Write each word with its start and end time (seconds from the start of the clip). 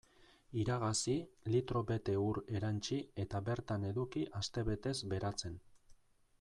Iragazi, 0.61 1.17
litro 1.55 1.83
bete 1.91 2.15
ur 2.29 2.41
erantsi 2.61 2.99
eta 3.27 3.43
bertan 3.51 3.87
eduki 3.93 4.27
astebetez 4.43 4.99
beratzen. 5.15 5.65